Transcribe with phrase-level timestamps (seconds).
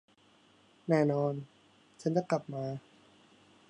[0.89, 1.33] แน่นอน
[2.01, 2.65] ฉันจะกลับมา